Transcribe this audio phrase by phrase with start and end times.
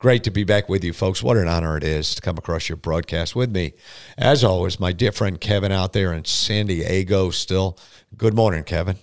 [0.00, 1.22] Great to be back with you, folks.
[1.22, 3.74] What an honor it is to come across your broadcast with me.
[4.16, 7.76] As always, my dear friend Kevin out there in San Diego still.
[8.16, 8.96] Good morning, Kevin.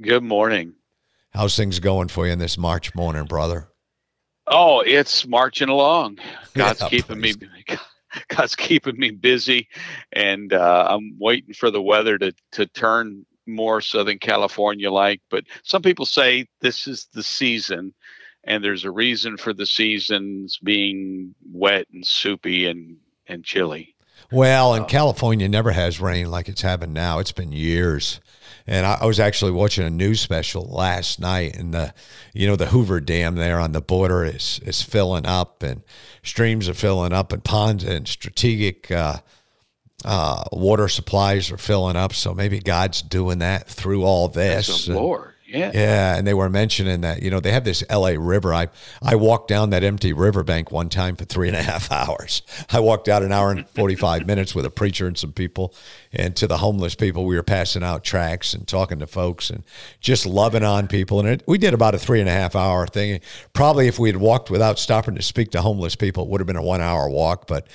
[0.00, 0.74] Good morning.
[1.30, 3.66] How's things going for you in this March morning, brother?
[4.46, 6.18] Oh, it's marching along.
[6.54, 7.40] God's yeah, keeping please.
[7.40, 7.48] me
[8.28, 9.66] God's keeping me busy
[10.12, 15.42] and uh, I'm waiting for the weather to to turn more Southern California like, but
[15.64, 17.92] some people say this is the season
[18.46, 23.94] and there's a reason for the seasons being wet and soupy and and chilly.
[24.30, 27.18] Well, and uh, California never has rain like it's having now.
[27.18, 28.20] It's been years.
[28.66, 31.92] And I, I, was actually watching a news special last night, and the,
[32.32, 35.82] you know, the Hoover Dam there on the border is is filling up, and
[36.22, 39.18] streams are filling up, and ponds and strategic uh,
[40.04, 42.14] uh, water supplies are filling up.
[42.14, 44.88] So maybe God's doing that through all this.
[44.88, 45.33] Lord.
[45.54, 45.70] Yeah.
[45.72, 46.16] Yeah.
[46.16, 48.52] And they were mentioning that, you know, they have this LA river.
[48.52, 48.68] I,
[49.00, 52.42] I walked down that empty riverbank one time for three and a half hours.
[52.70, 55.72] I walked out an hour and 45 minutes with a preacher and some people.
[56.12, 59.62] And to the homeless people, we were passing out tracts and talking to folks and
[60.00, 61.20] just loving on people.
[61.20, 63.20] And it, we did about a three and a half hour thing.
[63.52, 66.46] Probably if we had walked without stopping to speak to homeless people, it would have
[66.46, 67.46] been a one hour walk.
[67.46, 67.68] But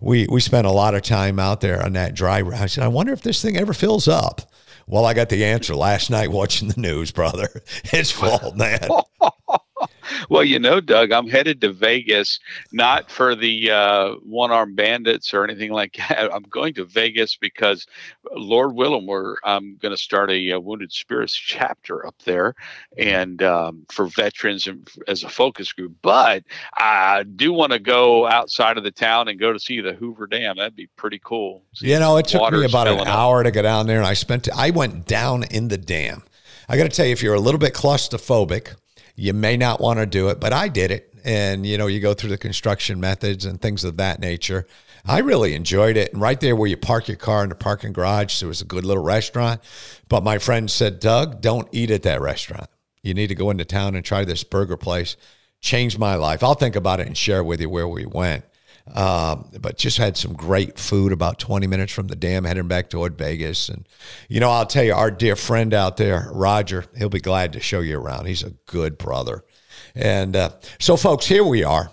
[0.00, 2.42] we, we spent a lot of time out there on that dry.
[2.42, 4.42] I said, I wonder if this thing ever fills up.
[4.88, 7.48] Well, I got the answer last night watching the news, brother.
[7.92, 8.88] It's fault, man.
[10.30, 12.38] well, you know, Doug, I'm headed to Vegas
[12.72, 16.32] not for the uh, one armed bandits or anything like that.
[16.32, 17.86] I'm going to Vegas because,
[18.34, 22.54] Lord willing, we're I'm going to start a, a, Wounded Spirits chapter up there,
[22.96, 25.94] and um, for veterans and as a focus group.
[26.02, 26.44] But
[26.74, 30.26] I do want to go outside of the town and go to see the Hoover
[30.26, 30.56] Dam.
[30.56, 31.62] That'd be pretty cool.
[31.74, 33.44] See you know, it took me about an hour up.
[33.44, 34.48] to get down there, and I spent.
[34.54, 36.22] I went down in the dam.
[36.68, 38.74] I got to tell you, if you're a little bit claustrophobic
[39.16, 41.12] you may not want to do it, but I did it.
[41.24, 44.66] And, you know, you go through the construction methods and things of that nature.
[45.04, 46.12] I really enjoyed it.
[46.12, 48.66] And right there where you park your car in the parking garage, there was a
[48.66, 49.60] good little restaurant.
[50.08, 52.68] But my friend said, Doug, don't eat at that restaurant.
[53.02, 55.16] You need to go into town and try this burger place.
[55.60, 56.44] Changed my life.
[56.44, 58.44] I'll think about it and share with you where we went.
[58.94, 62.88] Um, but just had some great food about 20 minutes from the dam, heading back
[62.88, 63.68] toward Vegas.
[63.68, 63.86] And,
[64.28, 67.60] you know, I'll tell you, our dear friend out there, Roger, he'll be glad to
[67.60, 68.26] show you around.
[68.26, 69.44] He's a good brother.
[69.94, 71.90] And uh, so, folks, here we are.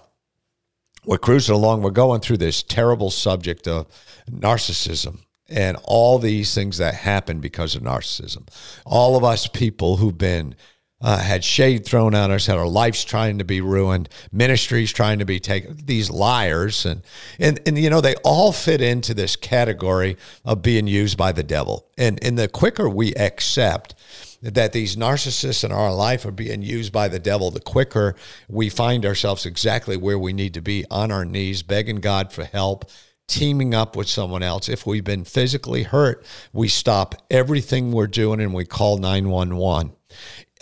[1.05, 1.81] We're cruising along.
[1.81, 3.87] We're going through this terrible subject of
[4.29, 8.47] narcissism and all these things that happen because of narcissism.
[8.85, 10.55] All of us people who've been
[11.03, 15.19] uh, had shade thrown at us, had our lives trying to be ruined, ministries trying
[15.19, 16.85] to be taken, these liars.
[16.85, 17.01] And,
[17.37, 20.15] and, and, you know, they all fit into this category
[20.45, 21.85] of being used by the devil.
[21.97, 23.95] And, and the quicker we accept
[24.41, 28.15] that these narcissists in our life are being used by the devil, the quicker
[28.49, 32.45] we find ourselves exactly where we need to be on our knees, begging God for
[32.45, 32.89] help
[33.27, 34.67] teaming up with someone else.
[34.67, 39.93] If we've been physically hurt, we stop everything we're doing and we call 911.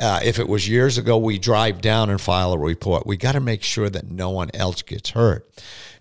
[0.01, 3.05] Uh, if it was years ago, we drive down and file a report.
[3.05, 5.47] We got to make sure that no one else gets hurt.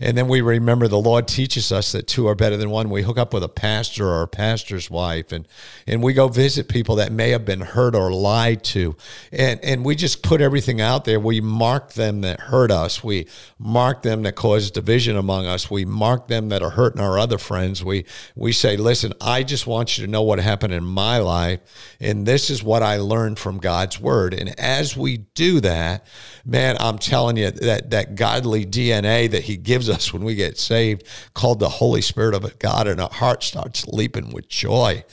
[0.03, 2.89] And then we remember the Lord teaches us that two are better than one.
[2.89, 5.47] We hook up with a pastor or a pastor's wife and,
[5.87, 8.97] and we go visit people that may have been hurt or lied to.
[9.31, 11.21] And, and we just put everything out there.
[11.21, 13.05] We mark them that hurt us.
[13.05, 13.27] We
[13.59, 15.71] mark them that cause division among us.
[15.71, 17.85] We mark them that are hurting our other friends.
[17.85, 21.61] We, we say, listen, I just want you to know what happened in my life.
[22.01, 23.59] And this is what I learned from
[23.91, 24.35] God's word.
[24.35, 26.07] And as we do that,
[26.45, 30.59] man, I'm telling you that, that godly DNA that he gives us when we get
[30.59, 31.05] saved,
[31.35, 35.05] called the Holy Spirit of God, and our heart starts leaping with joy.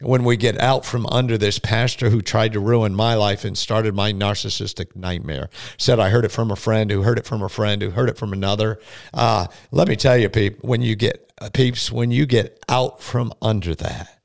[0.00, 3.56] When we get out from under this pastor who tried to ruin my life and
[3.56, 7.42] started my narcissistic nightmare, said I heard it from a friend who heard it from
[7.42, 8.80] a friend who heard it from another.
[9.12, 13.32] Uh, let me tell you, peep, when you get peeps, when you get out from
[13.42, 14.21] under that,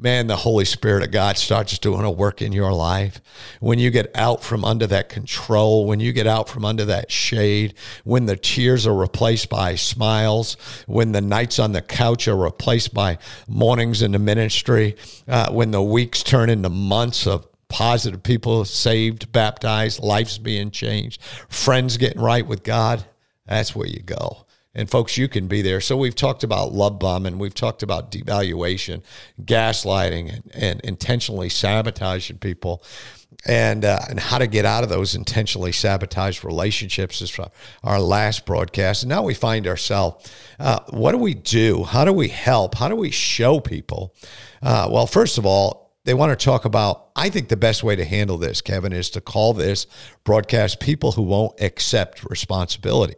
[0.00, 3.20] man, the Holy Spirit of God starts doing a work in your life.
[3.60, 7.10] When you get out from under that control, when you get out from under that
[7.10, 7.74] shade,
[8.04, 10.56] when the tears are replaced by smiles,
[10.86, 14.96] when the nights on the couch are replaced by mornings in the ministry,
[15.26, 21.22] uh, when the weeks turn into months of positive people saved, baptized, lives being changed,
[21.48, 23.04] friends getting right with God,
[23.46, 24.46] that's where you go.
[24.78, 25.80] And folks, you can be there.
[25.80, 29.02] So we've talked about love bombing, and we've talked about devaluation,
[29.42, 32.84] gaslighting, and, and intentionally sabotaging people
[33.44, 37.38] and uh, and how to get out of those intentionally sabotaged relationships is
[37.82, 39.02] our last broadcast.
[39.02, 41.82] And now we find ourselves, uh, what do we do?
[41.82, 42.76] How do we help?
[42.76, 44.14] How do we show people?
[44.62, 47.10] Uh, well, first of all, they want to talk about.
[47.14, 49.86] I think the best way to handle this, Kevin, is to call this
[50.24, 53.16] broadcast people who won't accept responsibility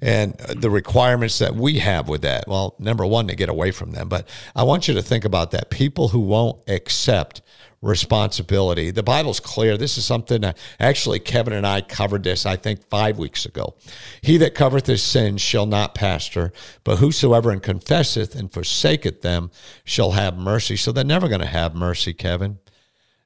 [0.00, 2.44] and uh, the requirements that we have with that.
[2.46, 4.08] Well, number one, to get away from them.
[4.08, 5.70] But I want you to think about that.
[5.70, 7.42] People who won't accept
[7.82, 8.90] responsibility.
[8.90, 9.76] The Bible's clear.
[9.76, 13.74] This is something that actually Kevin and I covered this, I think, five weeks ago.
[14.22, 16.52] He that covereth his sins shall not pastor,
[16.84, 19.50] but whosoever and confesseth and forsaketh them
[19.84, 20.76] shall have mercy.
[20.76, 22.58] So they're never going to have mercy, Kevin.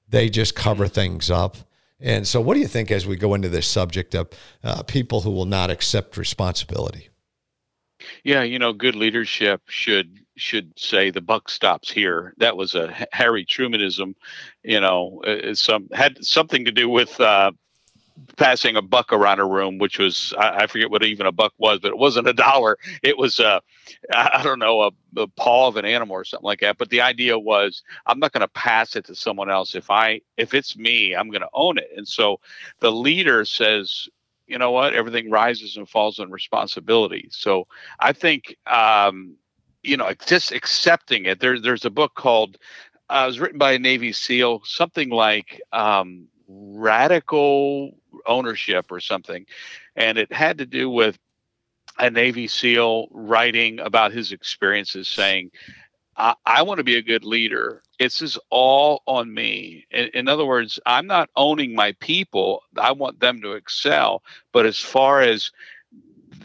[0.09, 1.57] They just cover things up.
[2.01, 4.29] And so, what do you think as we go into this subject of
[4.63, 7.09] uh, people who will not accept responsibility?
[8.23, 12.35] Yeah, you know, good leadership should should say the buck stops here.
[12.39, 14.15] That was a Harry Trumanism,
[14.63, 15.23] you know,
[15.55, 17.53] some had something to do with uh,
[18.37, 21.53] passing a buck around a room, which was I, I, forget what even a buck
[21.59, 22.79] was, but it wasn't a dollar.
[23.03, 23.63] It was a
[24.13, 26.79] I don't know a, a paw of an animal or something like that.
[26.79, 29.75] But the idea was I'm not going to pass it to someone else.
[29.75, 31.91] If I if it's me, I'm going to own it.
[31.97, 32.41] And so
[32.81, 34.09] the leader says
[34.47, 37.67] you know what everything rises and falls on responsibility so
[37.99, 39.37] i think um,
[39.85, 42.59] you know just accepting it there, there's a book called
[43.11, 47.97] uh, it was written by a navy seal something like um, radical
[48.27, 49.47] ownership or something
[49.97, 51.19] and it had to do with
[51.99, 55.51] a navy seal writing about his experiences saying
[56.17, 57.83] I, I want to be a good leader.
[57.99, 59.87] It's just all on me.
[59.91, 62.63] In, in, other words, I'm not owning my people.
[62.77, 64.23] I want them to excel.
[64.53, 65.51] But as far as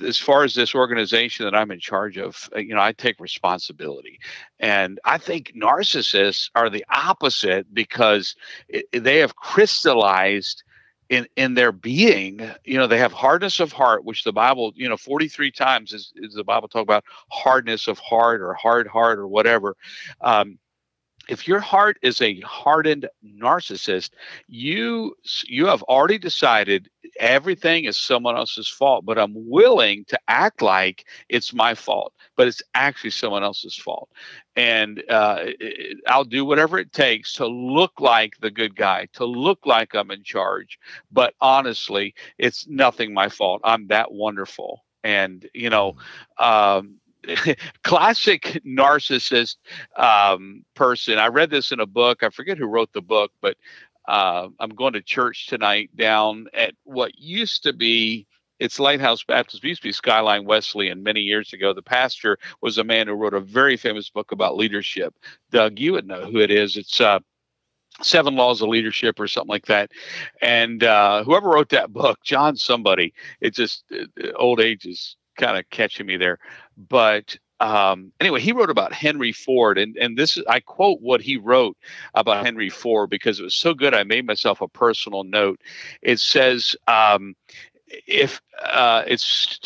[0.03, 3.19] as far as this organization that I'm in charge of, uh, you know, I take
[3.19, 4.19] responsibility.
[4.59, 8.35] And I think narcissists are the opposite because
[8.67, 10.63] it, they have crystallized
[11.09, 14.87] in in their being you know they have hardness of heart which the bible you
[14.87, 19.17] know 43 times is, is the bible talk about hardness of heart or hard heart
[19.17, 19.75] or whatever
[20.21, 20.59] um,
[21.29, 24.11] if your heart is a hardened narcissist
[24.47, 25.15] you
[25.47, 26.89] you have already decided
[27.19, 32.47] everything is someone else's fault but i'm willing to act like it's my fault but
[32.47, 34.09] it's actually someone else's fault.
[34.55, 35.47] And uh,
[36.07, 40.11] i'll do whatever it takes to look like the good guy to look like i'm
[40.11, 40.79] in charge
[41.11, 43.61] but honestly it's nothing my fault.
[43.63, 44.83] I'm that wonderful.
[45.03, 45.95] And you know
[46.37, 46.95] um,
[47.83, 49.57] classic narcissist
[49.97, 51.17] um, person.
[51.17, 52.23] I read this in a book.
[52.23, 53.57] I forget who wrote the book, but
[54.07, 58.25] uh, I'm going to church tonight down at what used to be.
[58.59, 59.63] It's Lighthouse Baptist.
[59.63, 61.73] It used to be Skyline Wesleyan many years ago.
[61.73, 65.15] The pastor was a man who wrote a very famous book about leadership.
[65.51, 66.75] Doug, you would know who it is.
[66.75, 67.19] It's uh,
[68.01, 69.91] Seven Laws of Leadership or something like that.
[70.41, 75.57] And uh, whoever wrote that book, John somebody, it just uh, old age is kind
[75.57, 76.37] of catching me there.
[76.77, 81.21] But um, anyway, he wrote about Henry Ford, and and this is I quote what
[81.21, 81.77] he wrote
[82.13, 83.93] about Henry Ford because it was so good.
[83.93, 85.59] I made myself a personal note.
[86.01, 87.35] It says, um,
[87.87, 89.57] if uh, it's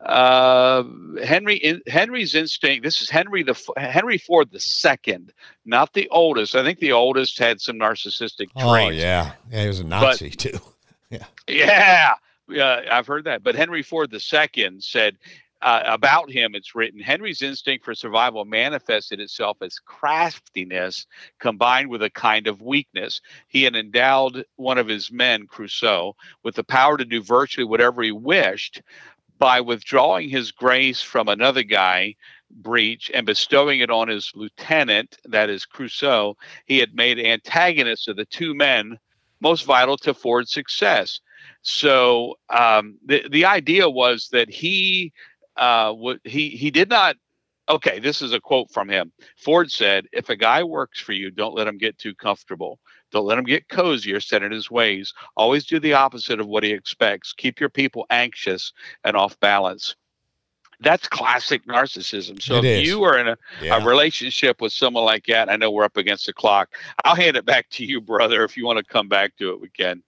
[0.00, 0.84] uh,
[1.22, 2.84] Henry Henry's instinct.
[2.84, 5.32] This is Henry the Henry Ford the second,
[5.64, 6.54] not the oldest.
[6.54, 8.64] I think the oldest had some narcissistic traits.
[8.64, 10.58] Oh yeah, yeah, he was a Nazi but, too.
[11.10, 12.14] Yeah, yeah.
[12.48, 13.42] Yeah, I've heard that.
[13.42, 15.16] But Henry Ford II said
[15.62, 21.06] uh, about him, it's written Henry's instinct for survival manifested itself as craftiness
[21.38, 23.22] combined with a kind of weakness.
[23.48, 28.02] He had endowed one of his men, Crusoe, with the power to do virtually whatever
[28.02, 28.82] he wished
[29.38, 32.14] by withdrawing his grace from another guy.
[32.50, 36.36] Breech and bestowing it on his lieutenant, that is Crusoe,
[36.66, 38.98] he had made antagonists of the two men
[39.40, 41.20] most vital to Ford's success.
[41.62, 45.12] So um, the the idea was that he
[45.56, 47.16] uh, w- he he did not.
[47.66, 49.10] Okay, this is a quote from him.
[49.36, 52.78] Ford said, "If a guy works for you, don't let him get too comfortable.
[53.10, 55.14] Don't let him get cozy or set in his ways.
[55.36, 57.32] Always do the opposite of what he expects.
[57.32, 58.72] Keep your people anxious
[59.04, 59.96] and off balance."
[60.80, 62.42] That's classic narcissism.
[62.42, 62.88] So it if is.
[62.88, 63.76] you are in a, yeah.
[63.76, 66.74] a relationship with someone like that, I know we're up against the clock.
[67.04, 68.44] I'll hand it back to you, brother.
[68.44, 70.02] If you want to come back to it, we can.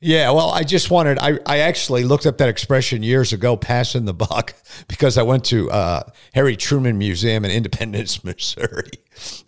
[0.00, 4.04] Yeah, well, I just wanted, I, I actually looked up that expression years ago, passing
[4.04, 4.54] the buck,
[4.88, 6.02] because I went to uh,
[6.34, 8.90] Harry Truman Museum in Independence, Missouri.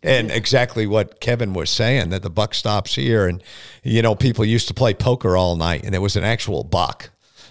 [0.02, 3.28] And exactly what Kevin was saying, that the buck stops here.
[3.28, 3.44] And,
[3.84, 7.10] you know, people used to play poker all night, and it was an actual buck,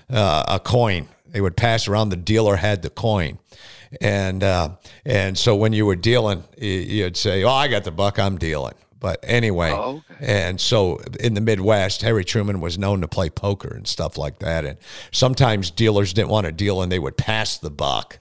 [0.10, 2.10] uh, a coin They would pass around.
[2.10, 3.40] The dealer had the coin,
[4.02, 4.70] and uh,
[5.06, 8.18] and so when you were dealing, you'd say, "Oh, I got the buck.
[8.18, 10.48] I'm dealing." But anyway, oh, okay.
[10.48, 14.40] and so in the Midwest, Harry Truman was known to play poker and stuff like
[14.40, 14.66] that.
[14.66, 14.78] And
[15.12, 18.20] sometimes dealers didn't want to deal, and they would pass the buck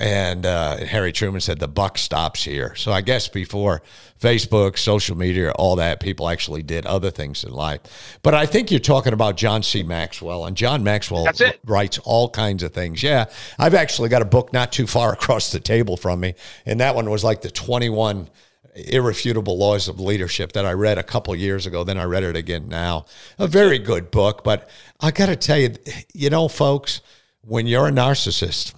[0.00, 2.74] and uh, Harry Truman said, the buck stops here.
[2.74, 3.82] So I guess before
[4.18, 8.18] Facebook, social media, all that, people actually did other things in life.
[8.22, 9.82] But I think you're talking about John C.
[9.82, 11.28] Maxwell, and John Maxwell
[11.66, 13.02] writes all kinds of things.
[13.02, 13.26] Yeah,
[13.58, 16.94] I've actually got a book not too far across the table from me, and that
[16.94, 18.30] one was like the 21
[18.74, 21.84] irrefutable laws of leadership that I read a couple years ago.
[21.84, 23.06] Then I read it again now.
[23.38, 24.68] A very good book, but
[25.00, 25.74] I got to tell you,
[26.14, 27.00] you know, folks,
[27.42, 28.74] when you're a narcissist,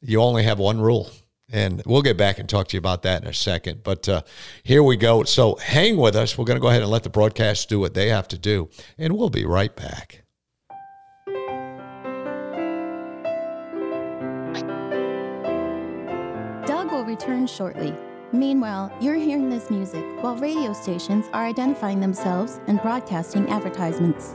[0.00, 1.10] you only have one rule.
[1.52, 3.84] And we'll get back and talk to you about that in a second.
[3.84, 4.22] But uh,
[4.64, 5.22] here we go.
[5.24, 6.36] So hang with us.
[6.36, 8.70] We're going to go ahead and let the broadcast do what they have to do.
[8.98, 10.24] And we'll be right back.
[16.66, 17.94] Doug will return shortly.
[18.34, 24.34] Meanwhile, you're hearing this music while radio stations are identifying themselves and broadcasting advertisements.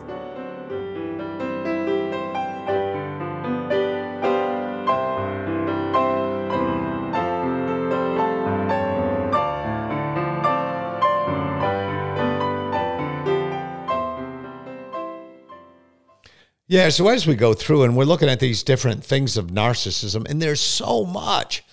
[16.69, 20.25] Yeah, so as we go through and we're looking at these different things of narcissism,
[20.29, 21.63] and there's so much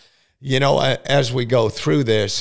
[0.46, 2.40] you know, as we go through this,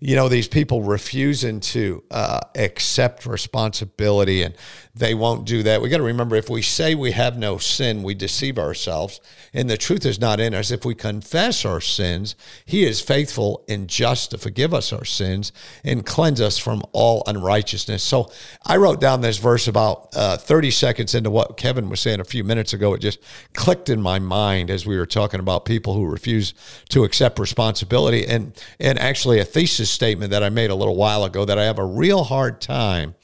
[0.00, 4.56] you know, these people refusing to uh, accept responsibility and
[4.96, 5.80] they won't do that.
[5.80, 9.20] We got to remember if we say we have no sin, we deceive ourselves,
[9.52, 10.70] and the truth is not in us.
[10.70, 15.50] If we confess our sins, He is faithful and just to forgive us our sins
[15.82, 18.02] and cleanse us from all unrighteousness.
[18.02, 18.30] So
[18.64, 22.24] I wrote down this verse about uh, 30 seconds into what Kevin was saying a
[22.24, 22.94] few minutes ago.
[22.94, 23.18] It just
[23.52, 26.54] clicked in my mind as we were talking about people who refuse
[26.90, 31.24] to accept responsibility, and and actually a thesis statement that I made a little while
[31.24, 33.14] ago that I have a real hard time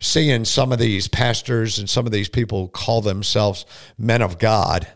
[0.00, 3.66] seeing some of these pastors and some of these people who call themselves
[3.98, 4.86] men of God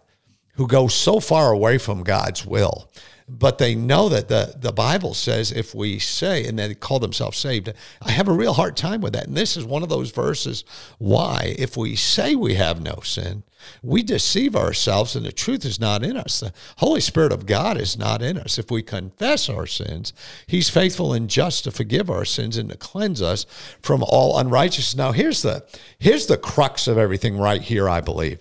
[0.55, 2.91] who go so far away from God's will.
[3.29, 7.39] But they know that the, the Bible says if we say, and they call themselves
[7.39, 7.73] saved,
[8.03, 9.29] I have a real hard time with that.
[9.29, 10.65] And this is one of those verses
[10.99, 13.45] why, if we say we have no sin,
[13.83, 16.41] we deceive ourselves and the truth is not in us.
[16.41, 18.59] The Holy Spirit of God is not in us.
[18.59, 20.13] If we confess our sins,
[20.47, 23.47] He's faithful and just to forgive our sins and to cleanse us
[23.83, 24.97] from all unrighteousness.
[24.97, 25.65] Now, here's the
[25.99, 28.41] here's the crux of everything right here, I believe.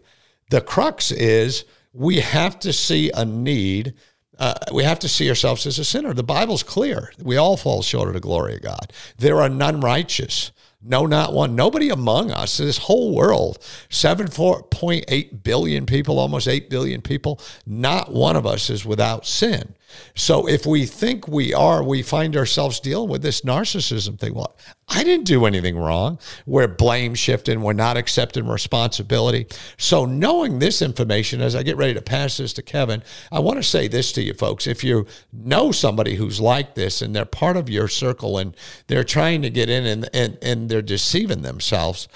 [0.50, 3.94] The crux is we have to see a need.
[4.38, 6.14] Uh, we have to see ourselves as a sinner.
[6.14, 7.12] The Bible's clear.
[7.22, 8.94] We all fall short of the glory of God.
[9.18, 10.52] There are none righteous.
[10.82, 11.56] No, not one.
[11.56, 13.60] Nobody among us, this whole world,
[13.90, 19.76] 7.8 billion people, almost 8 billion people, not one of us is without sin.
[20.16, 24.34] So if we think we are, we find ourselves dealing with this narcissism thing.
[24.34, 26.20] Well, I didn't do anything wrong.
[26.46, 27.62] We're blame shifting.
[27.62, 29.48] We're not accepting responsibility.
[29.78, 33.58] So knowing this information, as I get ready to pass this to Kevin, I want
[33.58, 34.68] to say this to you folks.
[34.68, 38.56] If you know somebody who's like this and they're part of your circle and
[38.88, 42.08] they're trying to get in and, and, and they're deceiving themselves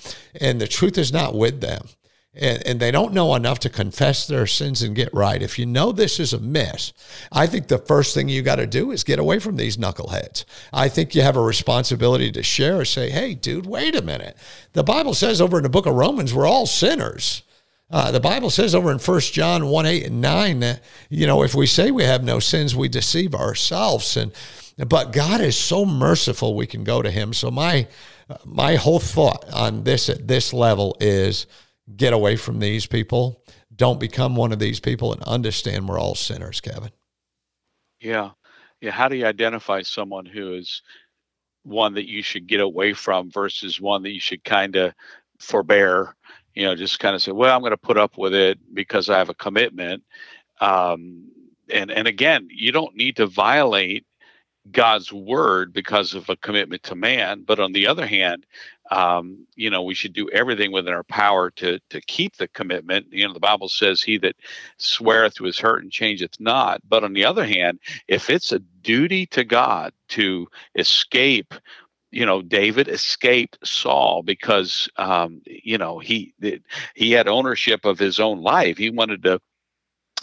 [0.42, 1.88] and the truth is not with them,
[2.35, 5.41] and, and, they don't know enough to confess their sins and get right.
[5.41, 6.91] If you know this is a mess,
[7.31, 10.43] I think the first thing you got to do is get away from these knuckleheads.
[10.71, 14.35] I think you have a responsibility to share or say, hey, dude, wait a minute.
[14.73, 17.43] The Bible says over in the book of Romans, we're all sinners.
[17.91, 21.43] Uh, the Bible says over in 1 John 1 8 and 9 that, you know,
[21.43, 24.17] if we say we have no sins, we deceive ourselves.
[24.17, 24.31] And
[24.77, 27.33] but God is so merciful, we can go to Him.
[27.33, 27.87] So my
[28.45, 31.45] my whole thought on this at this level is
[31.95, 33.43] get away from these people.
[33.75, 36.91] Don't become one of these people and understand we're all sinners, Kevin.
[37.99, 38.31] Yeah.
[38.81, 38.91] Yeah.
[38.91, 40.81] How do you identify someone who is
[41.63, 44.93] one that you should get away from versus one that you should kind of
[45.39, 46.15] forbear?
[46.53, 49.09] You know, just kind of say, well, I'm going to put up with it because
[49.09, 50.03] I have a commitment.
[50.61, 51.31] Um,
[51.69, 54.05] and and again, you don't need to violate
[54.71, 57.43] God's word because of a commitment to man.
[57.43, 58.45] But on the other hand,
[58.91, 63.07] um, you know, we should do everything within our power to to keep the commitment.
[63.11, 64.35] You know, the Bible says, "He that
[64.77, 68.59] sweareth to his hurt and changeth not." But on the other hand, if it's a
[68.59, 71.53] duty to God to escape
[72.11, 76.31] you know david escaped saul because um, you know he
[76.93, 79.41] he had ownership of his own life he wanted to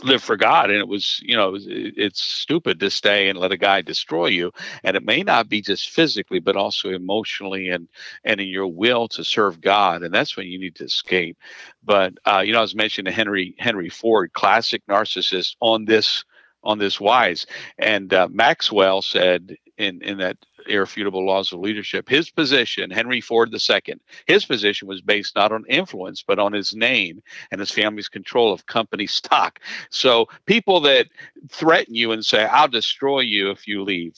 [0.05, 0.71] live for God.
[0.71, 4.53] And it was, you know, it's stupid to stay and let a guy destroy you.
[4.85, 7.89] And it may not be just physically, but also emotionally and
[8.25, 10.03] and in your will to serve God.
[10.03, 11.39] And that's when you need to escape.
[11.85, 16.25] But uh, you know, I was mentioning Henry Henry Ford, classic narcissist on this
[16.65, 17.47] on this wise.
[17.79, 20.37] And uh, Maxwell said in in that
[20.69, 22.09] irrefutable laws of leadership.
[22.09, 23.95] His position, Henry Ford II,
[24.27, 28.53] his position was based not on influence, but on his name and his family's control
[28.53, 29.59] of company stock.
[29.91, 31.09] So people that
[31.49, 34.15] threaten you and say, I'll destroy you if you leave.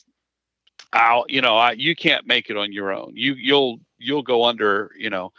[0.93, 3.13] I'll, you know, I, you can't make it on your own.
[3.15, 5.33] You, you'll, you'll go under, you know,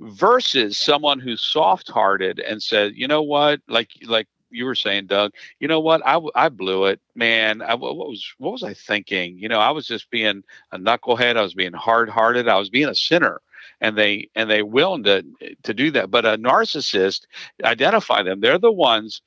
[0.00, 5.32] versus someone who's soft-hearted and says, you know what, like, like you were saying, Doug,
[5.60, 6.02] you know what?
[6.06, 7.62] I, I blew it, man.
[7.62, 9.38] I, what was what was I thinking?
[9.38, 10.42] You know, I was just being
[10.72, 11.36] a knucklehead.
[11.36, 12.48] I was being hard hearted.
[12.48, 13.40] I was being a sinner,
[13.80, 15.24] and they and they willing to
[15.64, 16.10] to do that.
[16.10, 17.26] But a narcissist,
[17.64, 18.40] identify them.
[18.40, 19.22] They're the ones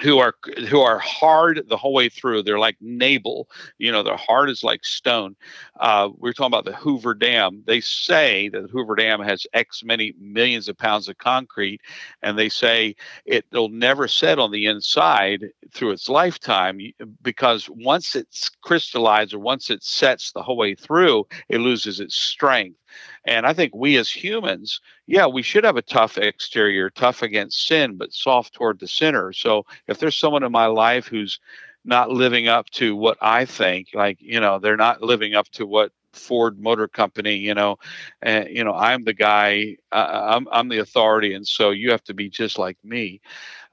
[0.00, 0.34] who are
[0.68, 2.42] who are hard the whole way through.
[2.42, 5.36] They're like Nabal, you know, their heart is like stone.
[5.78, 7.62] Uh, we're talking about the Hoover Dam.
[7.66, 11.80] They say that the Hoover Dam has X many millions of pounds of concrete,
[12.22, 12.94] and they say
[13.24, 16.80] it'll never set on the inside through its lifetime
[17.22, 22.14] because once it's crystallized or once it sets the whole way through, it loses its
[22.14, 22.76] strength.
[23.24, 27.66] And I think we as humans, yeah, we should have a tough exterior, tough against
[27.66, 29.32] sin, but soft toward the sinner.
[29.32, 31.38] So if there's someone in my life who's
[31.84, 35.66] not living up to what I think, like, you know, they're not living up to
[35.66, 37.78] what Ford Motor Company, you know,
[38.22, 42.02] and you know, I'm the guy, uh, I'm I'm the authority, and so you have
[42.04, 43.20] to be just like me.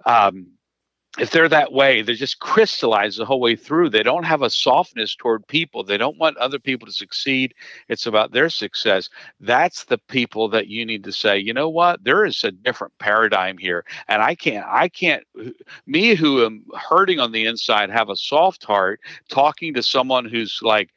[0.05, 0.47] Um,
[1.17, 3.89] if they're that way, they're just crystallized the whole way through.
[3.89, 5.83] They don't have a softness toward people.
[5.83, 7.53] They don't want other people to succeed.
[7.89, 9.09] It's about their success.
[9.39, 12.03] That's the people that you need to say, you know what?
[12.03, 13.83] There is a different paradigm here.
[14.07, 15.24] And I can't, I can't,
[15.88, 20.59] me who am hurting on the inside, have a soft heart, talking to someone who's
[20.62, 20.91] like,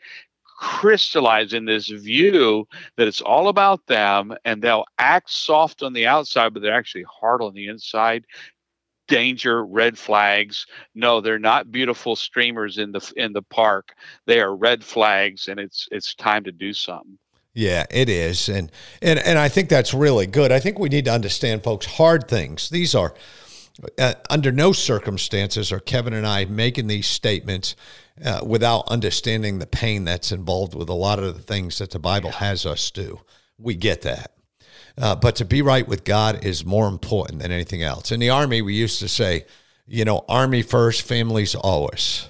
[0.60, 6.06] crystallized in this view that it's all about them and they'll act soft on the
[6.06, 8.26] outside, but they're actually hard on the inside
[9.10, 13.92] danger red flags no they're not beautiful streamers in the in the park
[14.26, 17.18] they are red flags and it's it's time to do something
[17.52, 18.48] yeah, it is.
[18.48, 18.70] And
[19.02, 20.52] and and I think that's really good.
[20.52, 22.70] I think we need to understand folks hard things.
[22.70, 23.12] These are
[23.98, 27.74] uh, under no circumstances are Kevin and I making these statements
[28.24, 31.98] uh, without understanding the pain that's involved with a lot of the things that the
[31.98, 33.20] Bible has us do.
[33.58, 34.32] We get that.
[35.00, 38.12] Uh, but to be right with God is more important than anything else.
[38.12, 39.46] In the Army, we used to say,
[39.86, 42.28] you know, Army first, families always.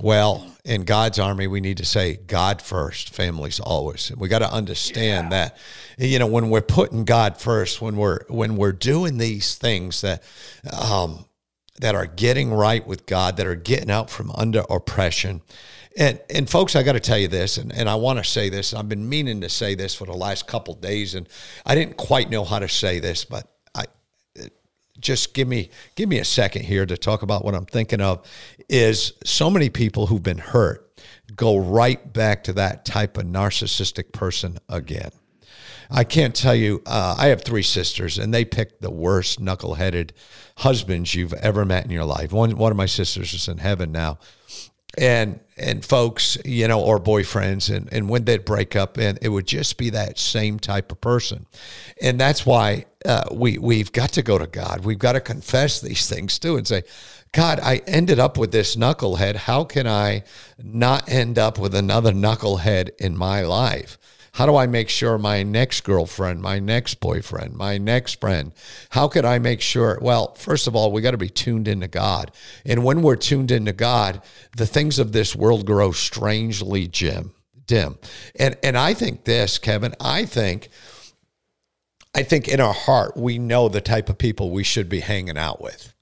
[0.00, 4.12] Well, in God's army, we need to say God first, families always.
[4.16, 5.48] We got to understand yeah.
[5.48, 5.56] that,
[5.98, 10.22] you know, when we're putting God first, when we're when we're doing these things that
[10.72, 11.24] um,
[11.80, 15.42] that are getting right with God, that are getting out from under oppression,
[15.98, 18.48] and and folks, I got to tell you this, and, and I want to say
[18.48, 18.72] this.
[18.72, 21.28] I've been meaning to say this for the last couple days, and
[21.66, 23.84] I didn't quite know how to say this, but I
[25.00, 28.24] just give me give me a second here to talk about what I'm thinking of.
[28.68, 30.88] Is so many people who've been hurt
[31.34, 35.10] go right back to that type of narcissistic person again.
[35.90, 36.82] I can't tell you.
[36.86, 40.10] Uh, I have three sisters, and they picked the worst knuckleheaded
[40.58, 42.30] husbands you've ever met in your life.
[42.30, 44.18] One one of my sisters is in heaven now,
[44.98, 49.28] and and folks, you know, or boyfriends, and, and when they'd break up, and it
[49.28, 51.46] would just be that same type of person.
[52.00, 54.84] And that's why uh, we, we've got to go to God.
[54.84, 56.84] We've got to confess these things too and say,
[57.32, 59.34] God, I ended up with this knucklehead.
[59.34, 60.22] How can I
[60.62, 63.98] not end up with another knucklehead in my life?
[64.32, 68.52] How do I make sure my next girlfriend, my next boyfriend, my next friend,
[68.90, 69.98] how could I make sure?
[70.00, 72.30] Well, first of all, we got to be tuned into God.
[72.64, 74.22] And when we're tuned into God,
[74.56, 77.32] the things of this world grow strangely dim.
[77.66, 77.98] Dim.
[78.38, 80.68] And and I think this, Kevin, I think
[82.14, 85.36] I think in our heart we know the type of people we should be hanging
[85.36, 85.92] out with.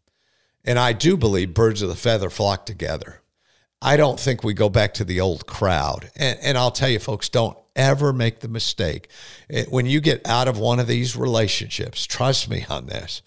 [0.65, 3.23] And I do believe birds of the feather flock together.
[3.83, 6.11] I don't think we go back to the old crowd.
[6.17, 9.09] And, and I'll tell you, folks, don't ever make the mistake.
[9.49, 13.23] It, when you get out of one of these relationships, trust me on this.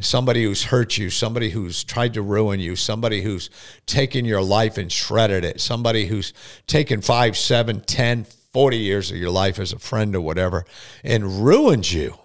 [0.00, 3.48] Somebody who's hurt you, somebody who's tried to ruin you, somebody who's
[3.86, 6.32] taken your life and shredded it, somebody who's
[6.66, 10.64] taken five, seven, ten, forty years of your life as a friend or whatever
[11.02, 12.18] and ruined you.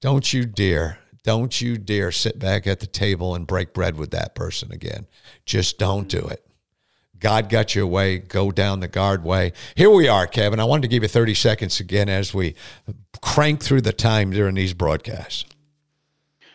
[0.00, 4.10] Don't you dare, don't you dare sit back at the table and break bread with
[4.12, 5.06] that person again.
[5.44, 6.46] Just don't do it.
[7.20, 9.52] God got your way, go down the guard way.
[9.76, 10.58] Here we are, Kevin.
[10.58, 12.54] I wanted to give you 30 seconds again as we
[13.20, 15.44] crank through the time during these broadcasts.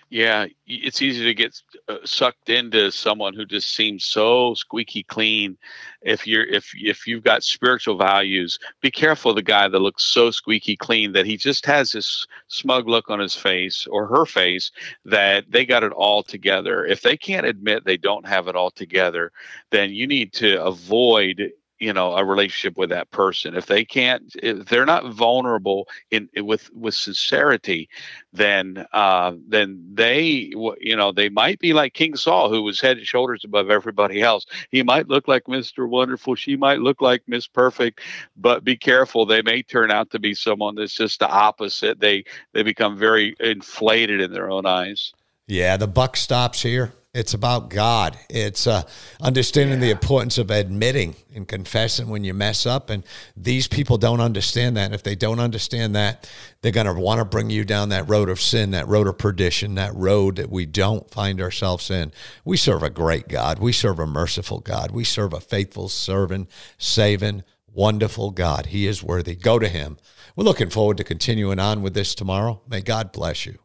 [0.10, 5.58] Yeah, it's easy to get uh, sucked into someone who just seems so squeaky clean.
[6.02, 10.04] If you're if if you've got spiritual values, be careful of the guy that looks
[10.06, 14.26] so squeaky clean that he just has this smug look on his face or her
[14.26, 14.72] face
[15.06, 16.86] that they got it all together.
[16.86, 19.32] If they can't admit they don't have it all together,
[19.72, 23.56] then you need to avoid you know a relationship with that person.
[23.56, 27.90] If they can't if they're not vulnerable in with with sincerity
[28.34, 32.98] then uh then they you know they might be like king saul who was head
[32.98, 34.46] and shoulders above everybody else.
[34.70, 36.36] He might look like mr wonderful.
[36.36, 38.02] She might look like miss perfect
[38.38, 39.26] but be careful.
[39.26, 42.00] They may turn out to be someone that's just the opposite.
[42.00, 45.14] They they become very inflated in their own eyes.
[45.48, 48.17] Yeah the buck stops here it's about God.
[48.30, 48.84] It's uh,
[49.21, 49.86] understanding yeah.
[49.86, 52.89] the importance of admitting and confessing when you mess up.
[52.89, 53.06] And
[53.38, 54.88] these people don't understand that.
[54.88, 56.30] And if they don't understand that,
[56.62, 59.17] they're going to want to bring you down that road of sin, that road of
[59.17, 62.12] perdition, that road that we don't find ourselves in.
[62.43, 63.60] We serve a great God.
[63.60, 64.91] We serve a merciful God.
[64.91, 68.67] We serve a faithful, serving, saving, wonderful God.
[68.67, 69.36] He is worthy.
[69.36, 69.97] Go to Him.
[70.36, 72.62] We're looking forward to continuing on with this tomorrow.
[72.67, 73.54] May God bless you.
[73.54, 73.64] You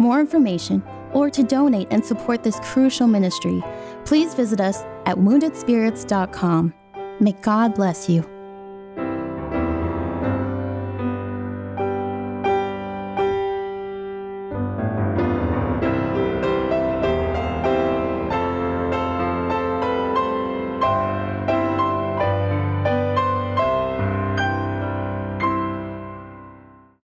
[0.00, 0.82] more information,
[1.12, 3.62] or to donate and support this crucial ministry,
[4.04, 6.74] please visit us at woundedspirits.com.
[7.20, 8.39] May God bless you.